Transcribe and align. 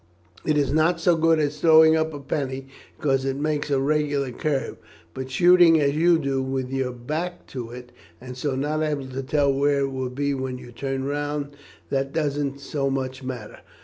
It 0.43 0.57
is 0.57 0.73
not 0.73 0.99
so 0.99 1.15
good 1.15 1.37
as 1.37 1.61
throwing 1.61 1.95
up 1.95 2.11
a 2.11 2.19
penny, 2.19 2.65
because 2.97 3.23
it 3.23 3.35
makes 3.37 3.69
a 3.69 3.79
regular 3.79 4.31
curve; 4.31 4.77
but 5.13 5.29
shooting, 5.29 5.79
as 5.79 5.95
you 5.95 6.17
do, 6.17 6.41
with 6.41 6.71
your 6.71 6.91
back 6.91 7.45
to 7.49 7.69
it, 7.69 7.91
and 8.19 8.35
so 8.35 8.55
not 8.55 8.81
able 8.81 9.09
to 9.09 9.21
tell 9.21 9.53
where 9.53 9.81
it 9.81 9.89
will 9.91 10.09
be 10.09 10.33
when 10.33 10.57
you 10.57 10.71
turn 10.71 11.03
round, 11.03 11.55
that 11.91 12.13
don't 12.13 12.59
so 12.59 12.89
much 12.89 13.21
matter." 13.21 13.59